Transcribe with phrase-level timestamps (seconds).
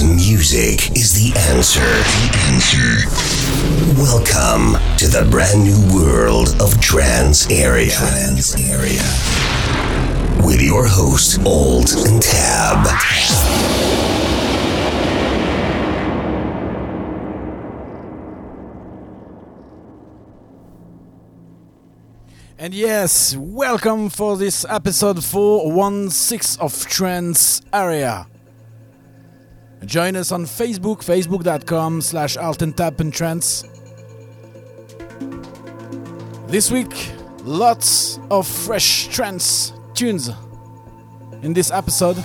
[0.00, 1.80] music is the answer.
[1.80, 4.00] The answer.
[4.00, 7.90] Welcome to the brand new world of Trance Area.
[7.90, 9.02] Trance Area.
[10.46, 12.86] With your host, Old and Tab.
[22.56, 28.26] And yes, welcome for this episode 416 of Trance Area.
[29.84, 32.36] Join us on Facebook, facebook.com slash
[33.10, 33.64] trance.
[36.46, 37.10] This week,
[37.44, 40.30] lots of fresh trance tunes
[41.42, 42.16] in this episode.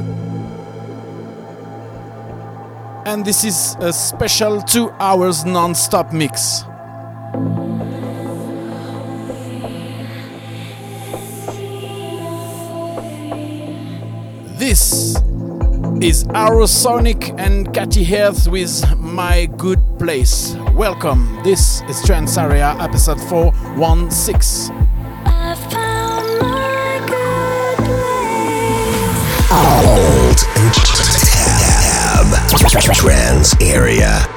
[3.05, 6.63] And this is a special two hours non-stop mix.
[14.59, 15.15] This
[16.03, 20.55] is Aerosonic and Cathy Heath with My Good Place.
[20.73, 21.39] Welcome.
[21.43, 24.75] This is Trance Area episode 416.
[29.49, 32.27] Old and Tab.
[32.93, 34.36] Trance Area.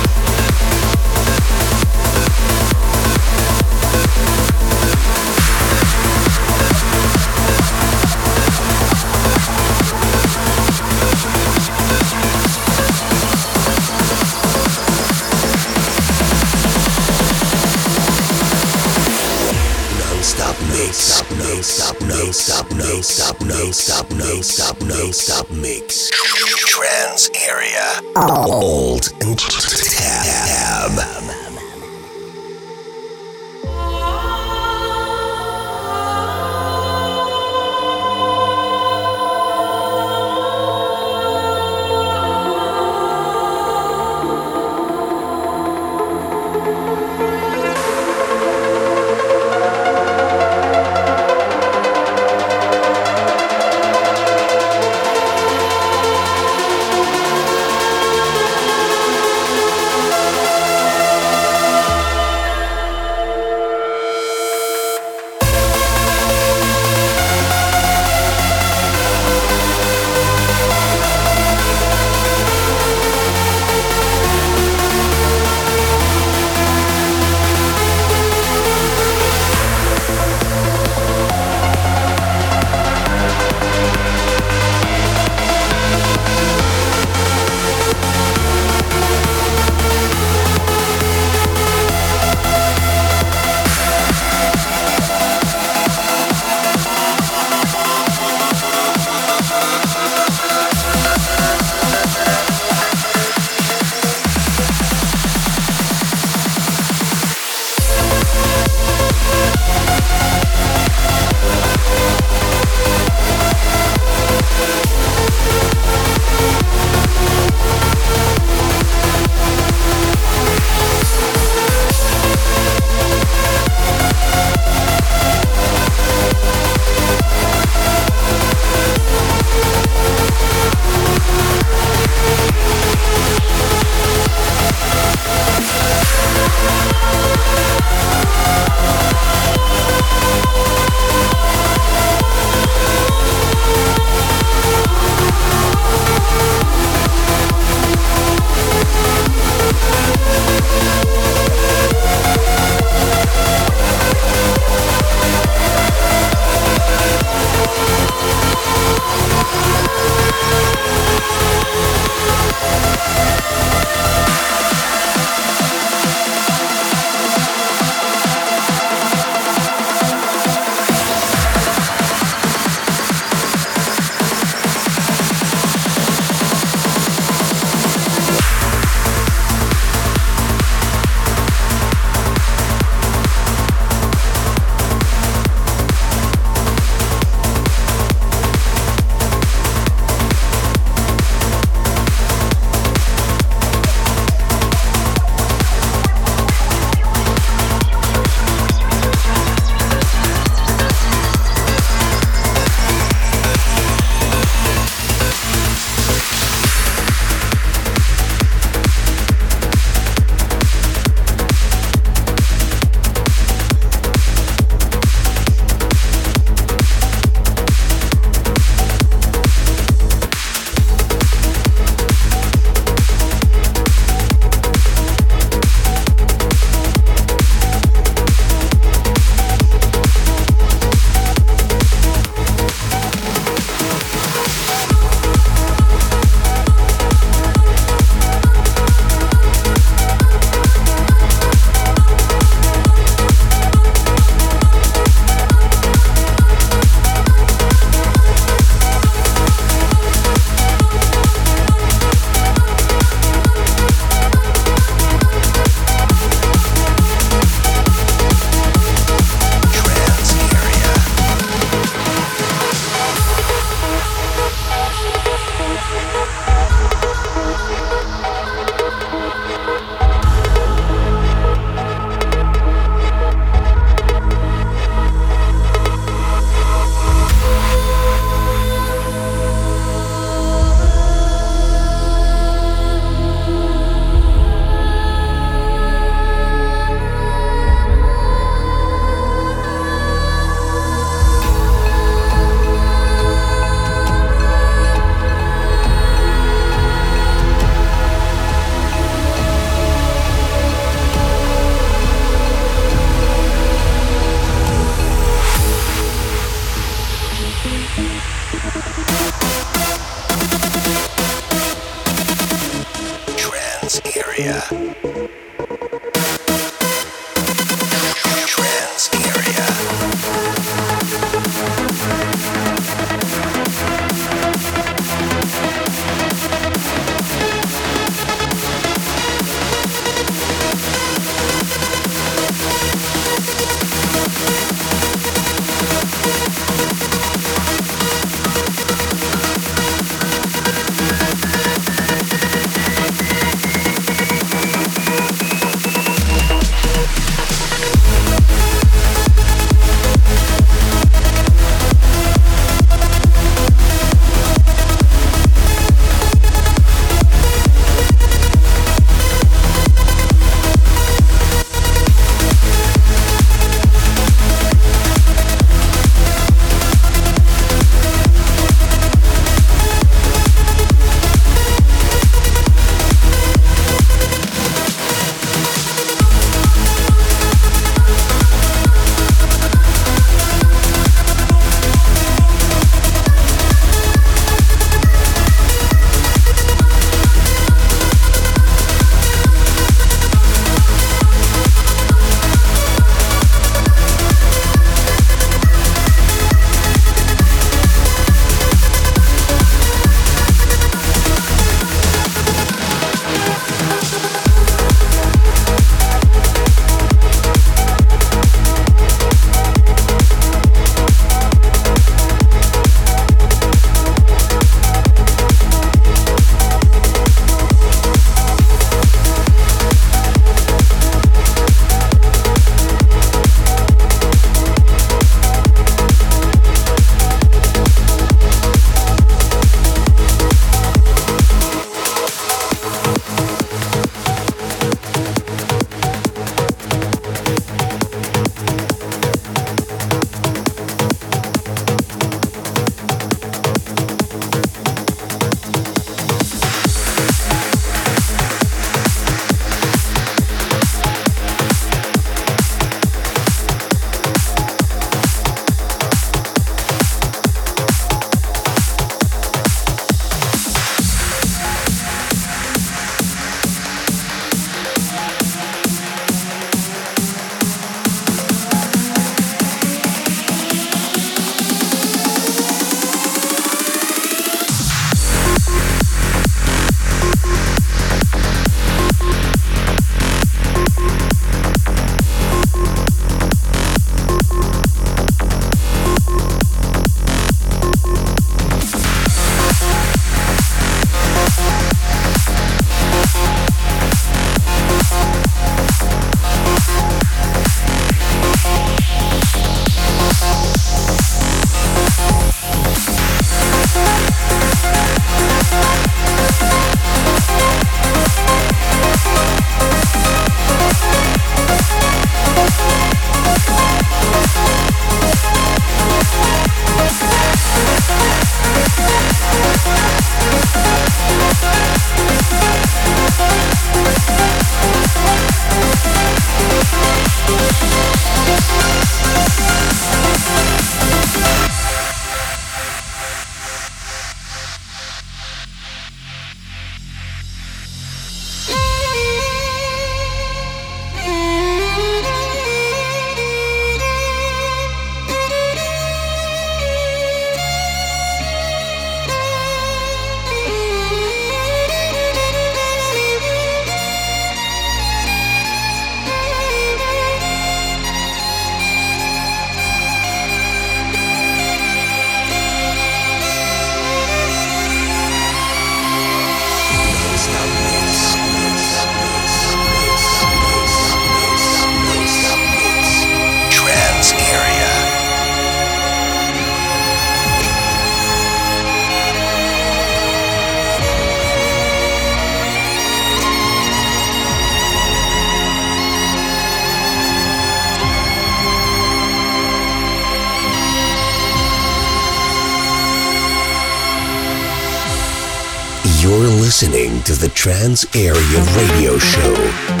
[596.81, 600.00] Listening to the Trance Area Radio Show.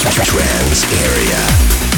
[0.00, 1.93] Trance area.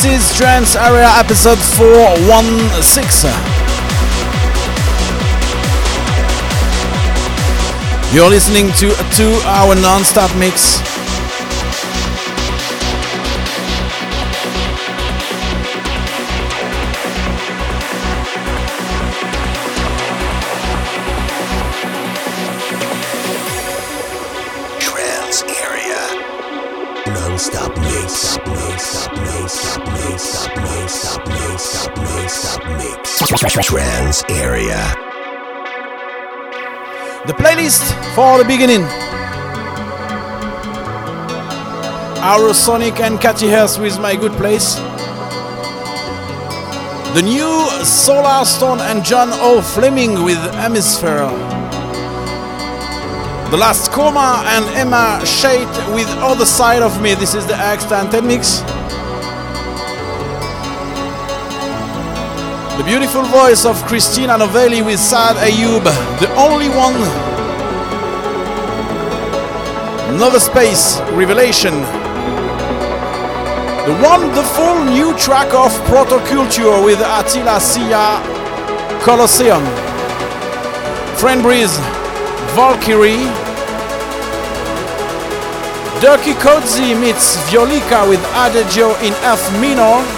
[0.00, 3.30] This is Trance Area episode 416.
[8.14, 10.78] You're listening to a two hour non stop mix
[34.30, 34.94] area.
[37.26, 38.82] The playlist for the beginning.
[42.20, 44.76] Aerosonic and Cathy Hearth with My Good Place.
[47.14, 49.62] The new Solarstone and John O.
[49.62, 51.28] Fleming with Hemisphere.
[53.50, 57.14] The last Coma and Emma Shade with Other Side of Me.
[57.14, 58.60] This is the extended mix.
[62.88, 65.84] Beautiful voice of Christina Novelli with Saad Ayub,
[66.20, 66.94] the only one.
[70.18, 71.74] Nova Space Revelation.
[73.84, 78.24] The wonderful new track of Protoculture with Attila Syah
[79.02, 79.62] Colosseum.
[81.18, 81.76] Friend Breeze,
[82.56, 83.28] Valkyrie.
[86.00, 90.17] Dirkie Coetzee meets Violica with Adagio in F minor.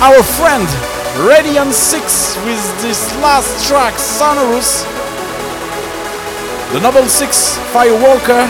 [0.00, 0.68] Our friend
[1.26, 4.84] Radiant 6 with this last track Sonorous,
[6.72, 8.46] the Noble 6 Firewalker,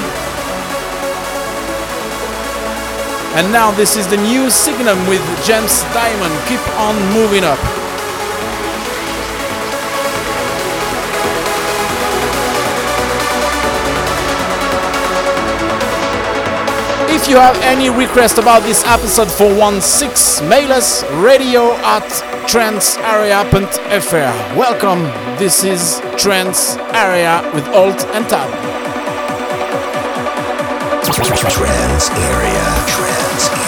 [3.36, 6.34] and now this is the new Signum with James Diamond.
[6.49, 7.77] Keep on moving up.
[17.28, 19.52] If you have any request about this episode for
[19.82, 22.02] 16, mail us radio at
[22.48, 24.56] trancearea.fr.
[24.56, 25.02] Welcome,
[25.38, 28.48] this is Trance Area with Alt and Tab.
[31.52, 32.64] Trance Area.
[32.88, 33.67] Trance Area.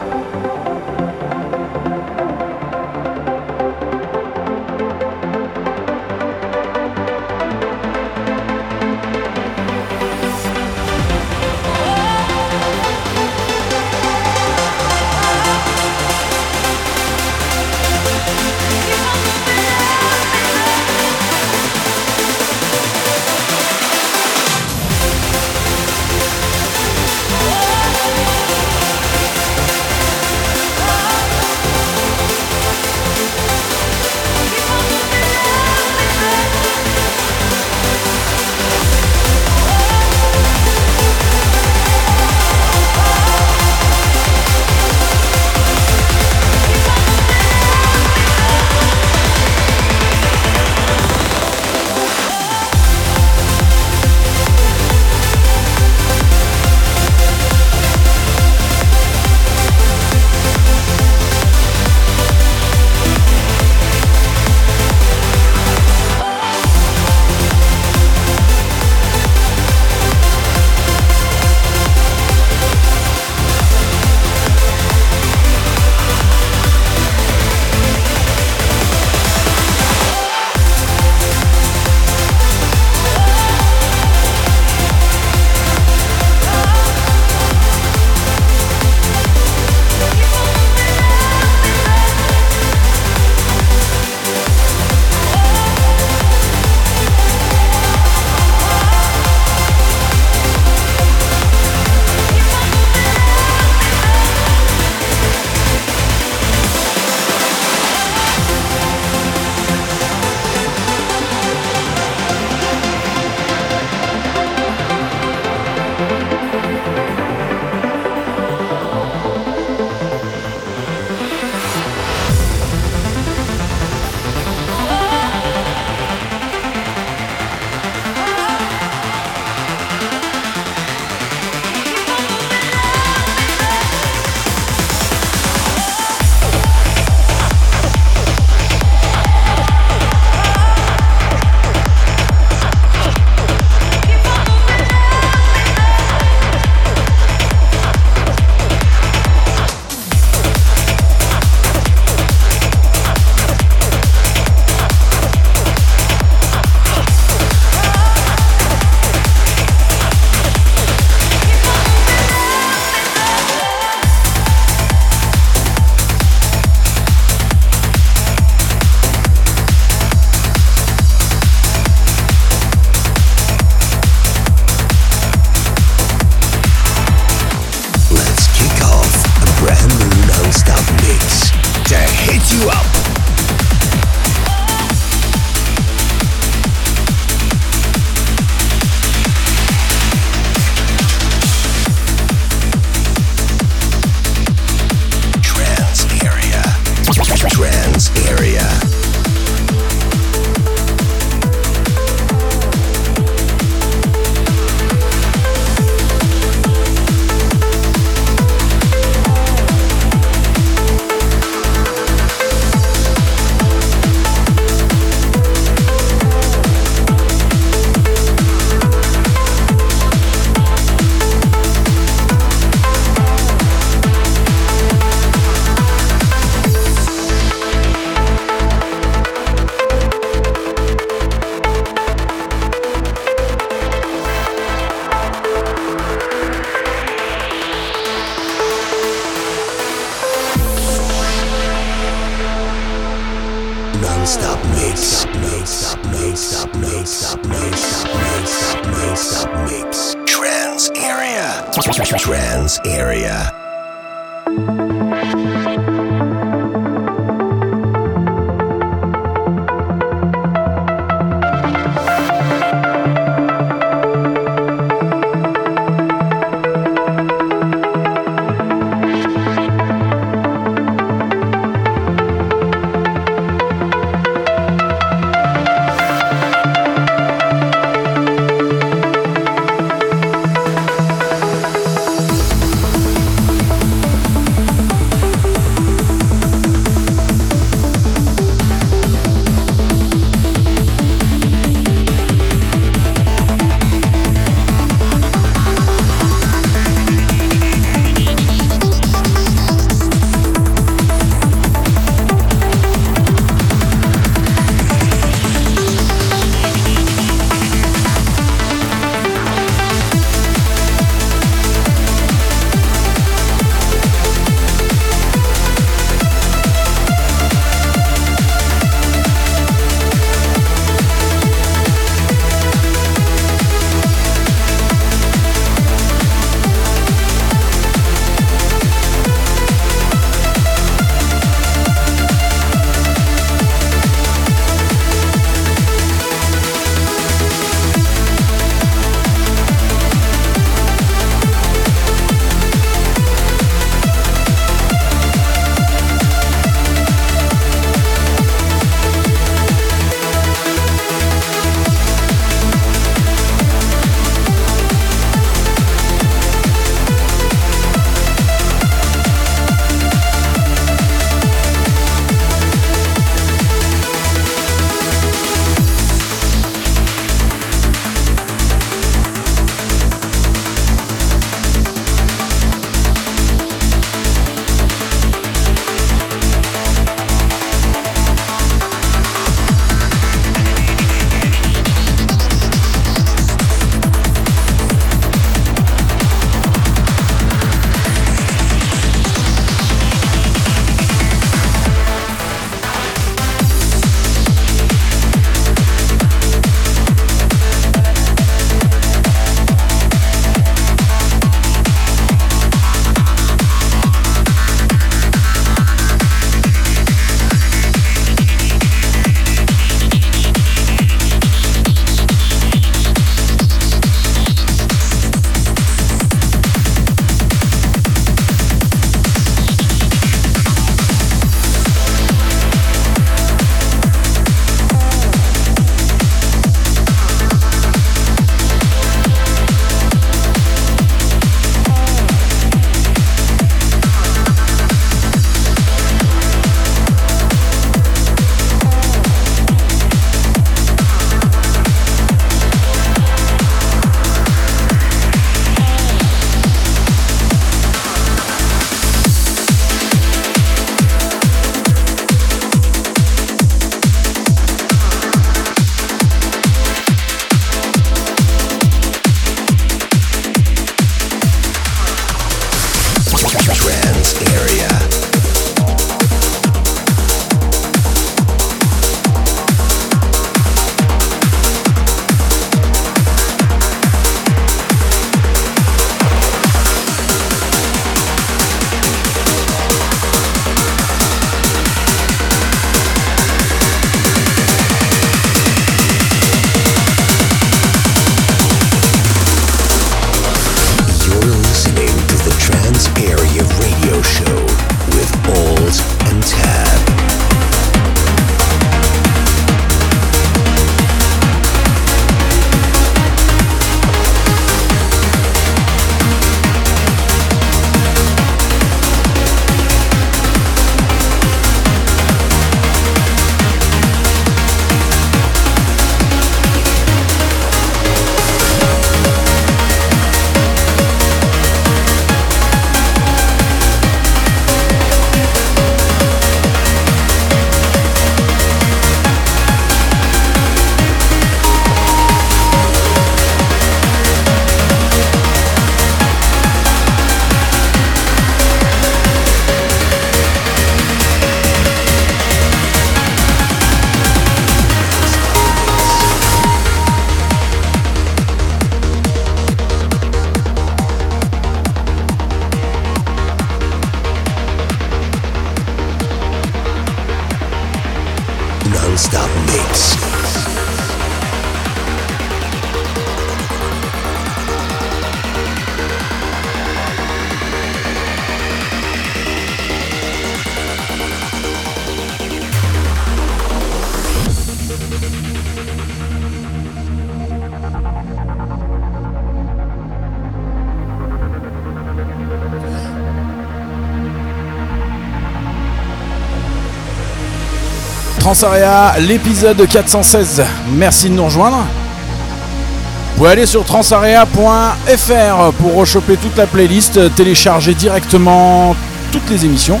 [588.52, 590.64] Transarea, l'épisode 416.
[590.88, 591.76] Merci de nous rejoindre.
[591.76, 598.96] Vous pouvez aller sur transarea.fr pour rechoper toute la playlist, télécharger directement
[599.30, 600.00] toutes les émissions.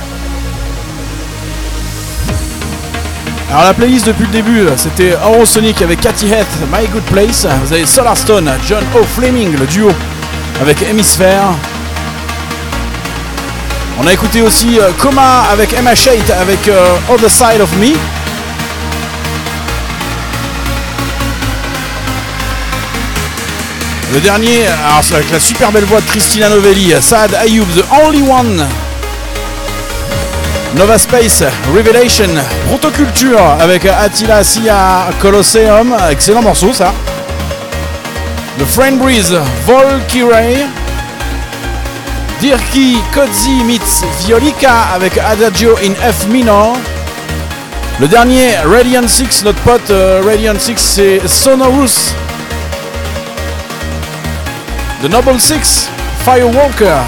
[3.52, 7.46] Alors la playlist depuis le début, c'était Eurosonic avec Cathy Heath, My Good Place.
[7.62, 9.04] Vous avez Solarstone, John O.
[9.04, 9.92] Fleming, le duo
[10.60, 11.54] avec Hemisphere.
[14.02, 17.92] On a écouté aussi euh, Coma avec Emma Shade avec euh, Other Side of Me.
[24.12, 24.66] Le dernier,
[25.14, 28.66] avec la super belle voix de Christina Novelli, Saad Ayoub, The Only One.
[30.74, 32.28] Nova Space, Revelation,
[32.68, 36.92] Protoculture avec Attila Sia Colosseum, excellent morceau ça.
[38.58, 39.32] The Friend Breeze,
[39.64, 40.66] Volkyrie.
[42.40, 46.76] Dirki Kodzi meets Violica avec Adagio in F minor.
[48.00, 52.14] Le dernier, Radiant 6, notre pote euh, Radiant 6, c'est Sonorous
[55.02, 55.88] The Noble Six,
[56.26, 57.00] Firewalker.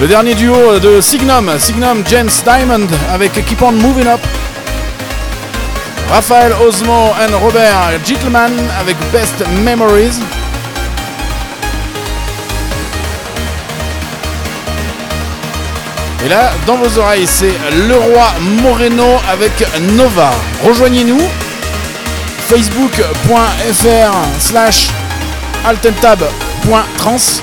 [0.00, 4.20] Le dernier duo de Signum, Signum James Diamond avec Keep On Moving Up.
[6.10, 10.18] Raphaël Osmo et Robert Gittelman avec Best Memories.
[16.24, 17.54] Et là, dans vos oreilles, c'est
[17.88, 18.26] Le Roi
[18.60, 19.52] Moreno avec
[19.92, 20.32] Nova.
[20.64, 21.22] Rejoignez-nous
[22.48, 24.88] facebook.fr slash
[25.66, 27.42] altentab.trans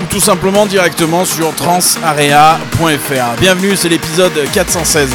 [0.00, 3.40] ou tout simplement directement sur transarea.fr.
[3.40, 5.10] Bienvenue, c'est l'épisode 416.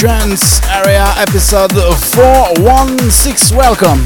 [0.00, 3.54] Trance Area episode 416.
[3.54, 4.02] Welcome.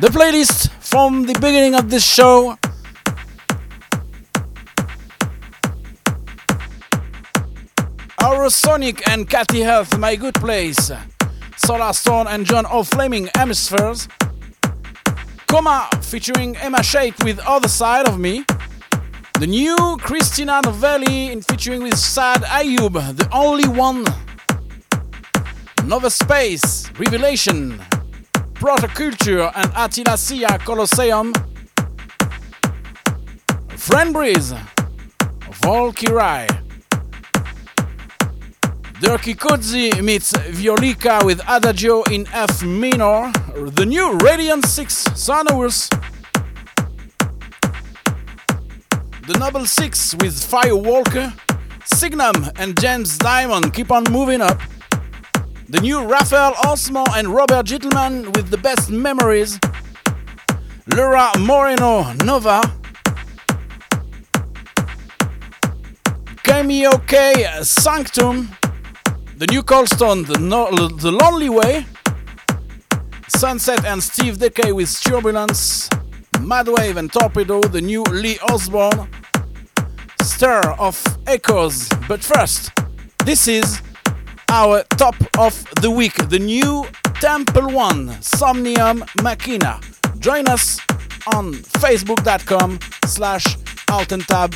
[0.00, 2.58] The playlist from the beginning of this show.
[8.20, 10.90] Aurosonic and Katty Heath, My Good Place.
[11.56, 14.08] Solarstone and John 00 Fleming, Hemispheres.
[15.46, 18.44] Coma featuring Emma Shake with Other Side of Me.
[19.38, 24.04] The new Christina Novelli in featuring with Saad Ayub, the only one.
[25.84, 27.78] Nova Space, Revelation,
[28.54, 31.32] Protoculture and Attila Syah Colosseum.
[33.76, 34.58] Frainbreeze,
[35.62, 36.48] Volkirai.
[39.00, 43.30] Dirky meets Violica with Adagio in F minor.
[43.54, 45.88] The new Radiant 6 Sonorous.
[49.28, 51.38] The Noble Six with Firewalker,
[51.84, 54.58] Signum and James Diamond keep on moving up.
[55.68, 59.60] The new Raphael Osmo and Robert Gitelman with the best memories.
[60.96, 62.62] Laura Moreno Nova.
[66.42, 68.48] Cameo K Sanctum.
[69.36, 71.84] The new Colston the, no, the Lonely Way.
[73.28, 75.90] Sunset and Steve Dekay with Turbulence.
[76.38, 79.08] Madwave and Torpedo, the new Lee Osborne,
[80.38, 81.88] Stir of Echoes.
[82.06, 82.70] But first,
[83.24, 83.82] this is
[84.48, 86.86] our top of the week, the new
[87.20, 89.80] Temple One Somnium Machina.
[90.20, 90.78] Join us
[91.34, 93.46] on facebook.com slash
[93.88, 94.54] altentab.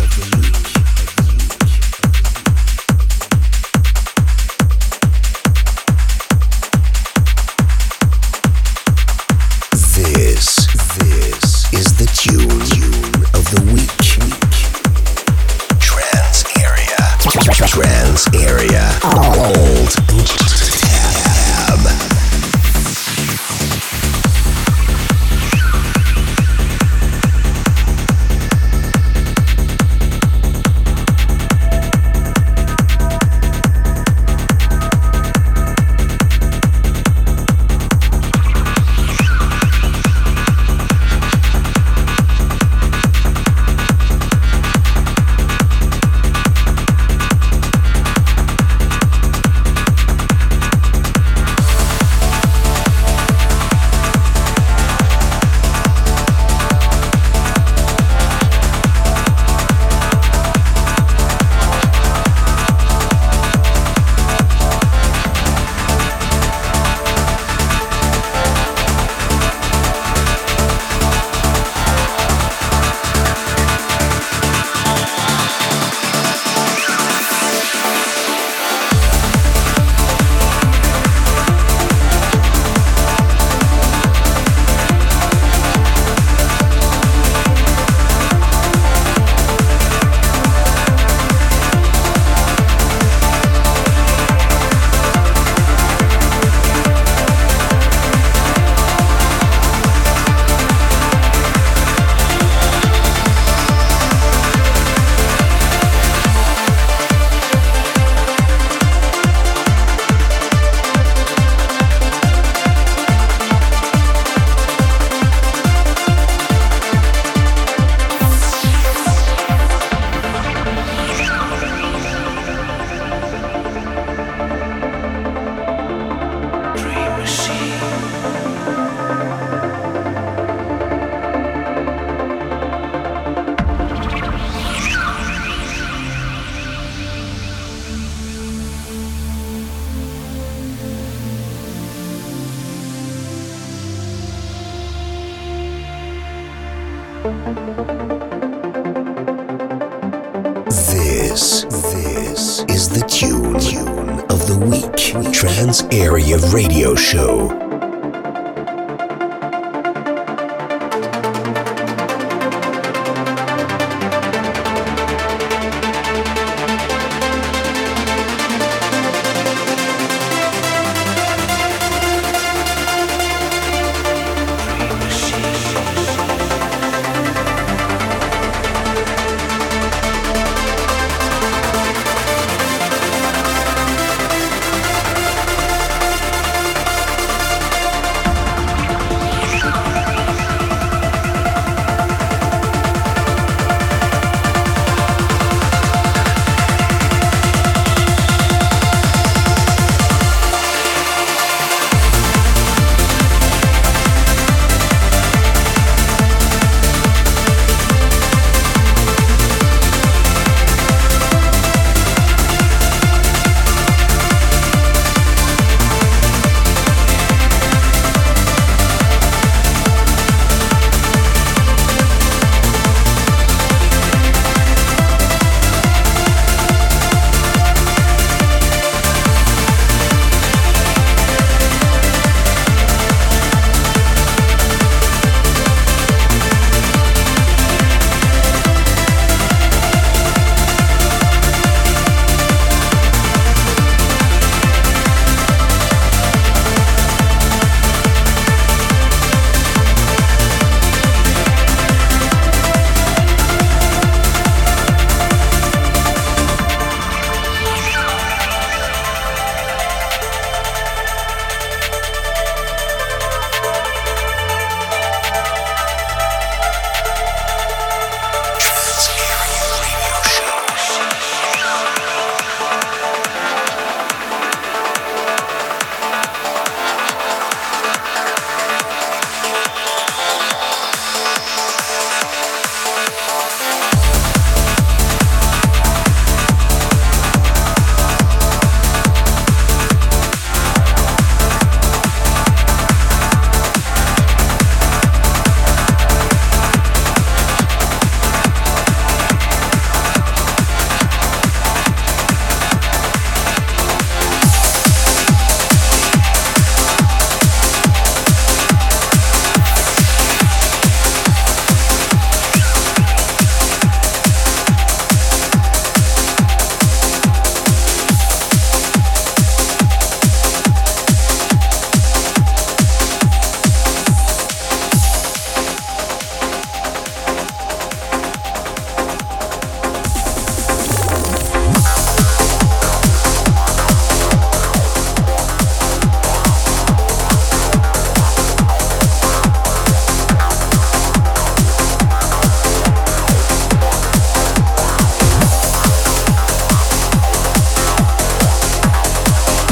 [19.12, 19.73] Area.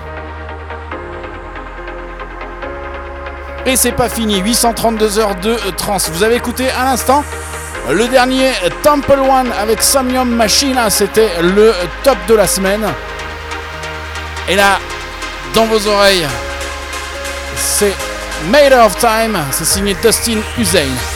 [3.67, 5.97] Et c'est pas fini, 832 heures de trans.
[6.13, 7.25] Vous avez écouté à l'instant
[7.91, 8.53] le dernier
[8.85, 11.75] Temple One avec Samyum Machine, c'était le
[12.05, 12.87] top de la semaine.
[14.49, 14.79] Et là,
[15.53, 16.29] dans vos oreilles,
[17.57, 17.97] c'est
[18.49, 21.16] Made of Time, c'est signé Dustin Hussein.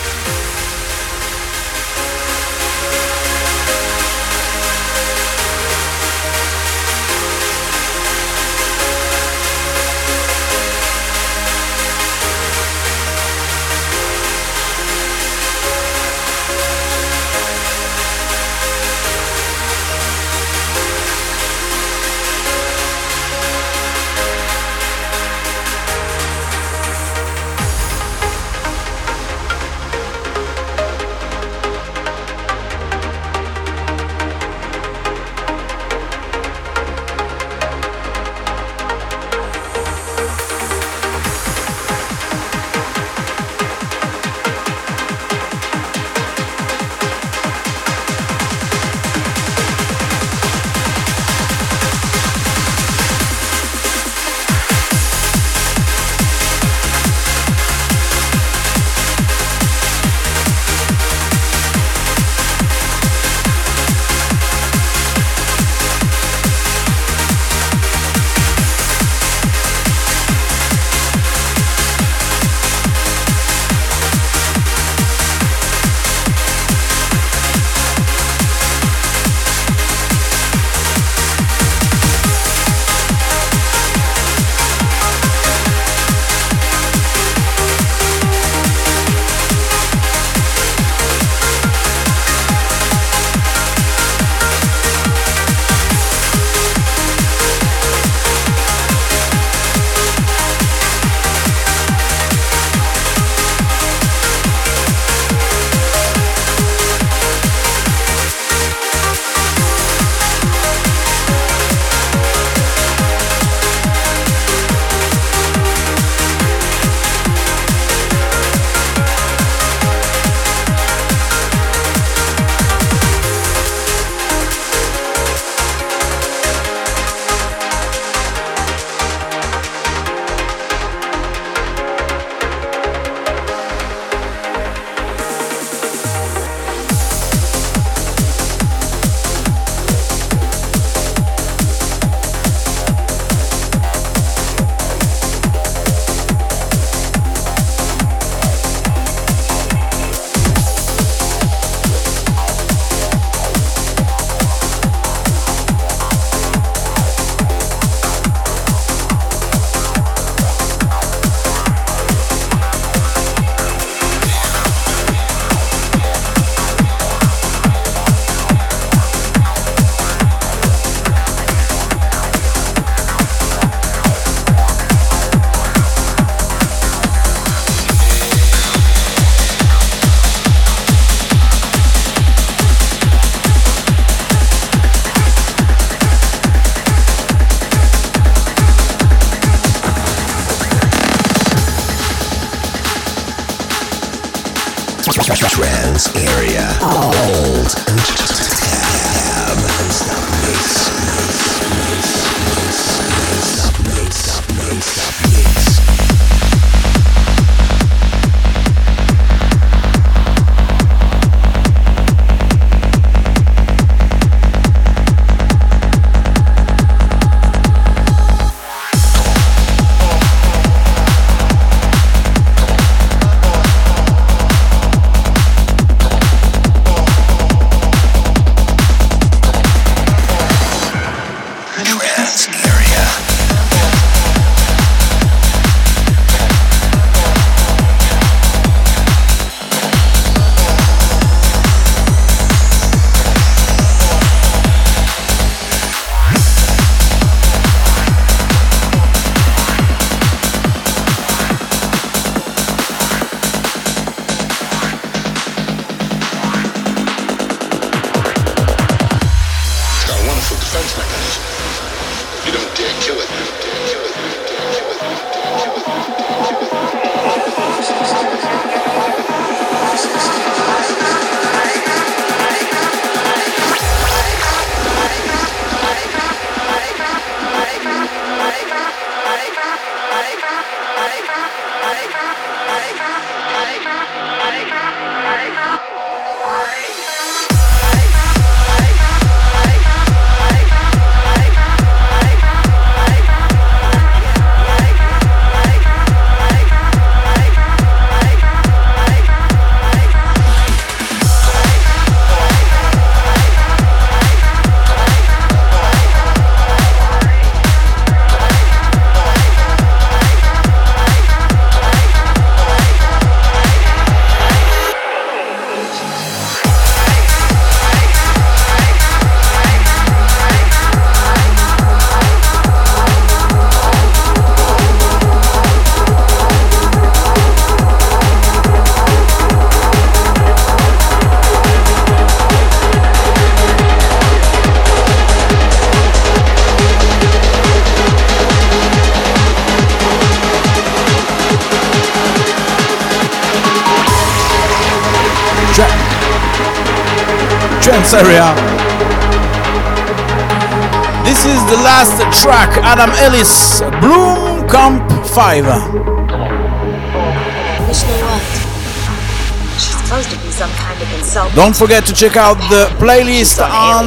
[361.54, 364.04] Don't forget to check out the playlist on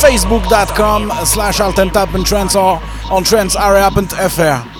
[0.00, 1.78] facebook.com slash alt
[2.14, 4.79] and trends or on trends are up and fr.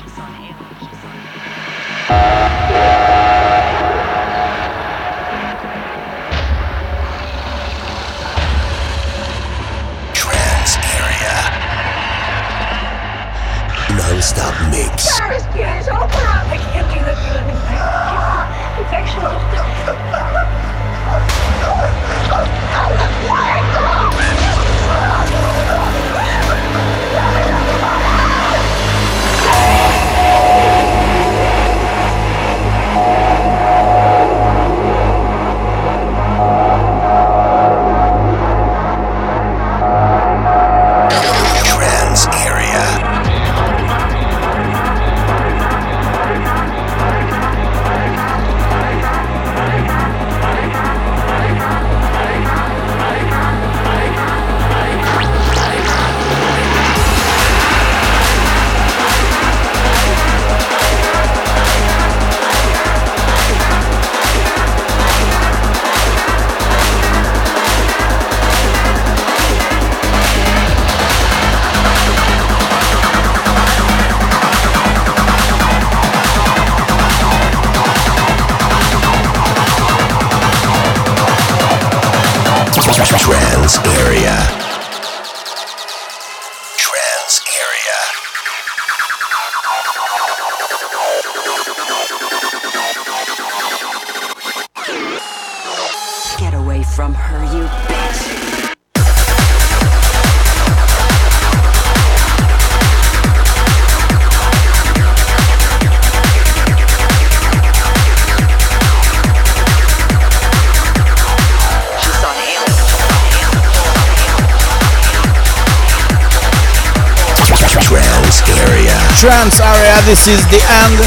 [120.11, 120.99] this is the end.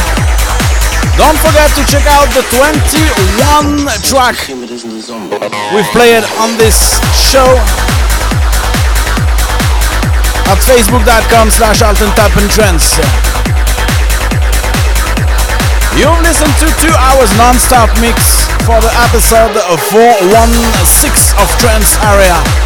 [1.19, 4.39] Don't forget to check out the 21 track
[5.75, 7.43] we've played on this show
[10.47, 12.95] at facebook.com slash altentappentrends.
[15.99, 19.51] You've listened to two hours non-stop mix for the episode
[19.91, 22.62] 416 of trance Area.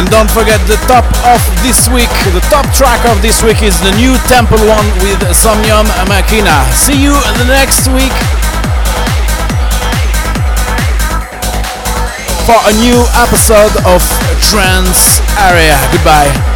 [0.00, 2.08] And don't forget the top of this week.
[2.32, 6.64] The top track of this week is the new Temple one with Somnium Machina.
[6.72, 8.16] See you the next week
[12.48, 14.00] for a new episode of
[14.40, 15.76] Trance Area.
[15.92, 16.49] Goodbye.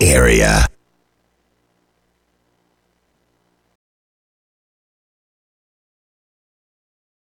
[0.00, 0.67] Area.